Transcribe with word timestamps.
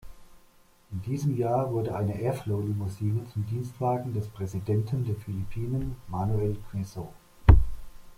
In 0.91 1.03
diesem 1.03 1.37
Jahr 1.37 1.71
wurde 1.71 1.95
eine 1.95 2.19
Airflow-Limousine 2.19 3.23
zum 3.31 3.45
Dienstwagen 3.45 4.15
des 4.15 4.29
Präsidenten 4.29 5.05
der 5.05 5.15
Philippinen, 5.15 5.95
Manuel 6.07 6.57
Quezon. 6.71 7.09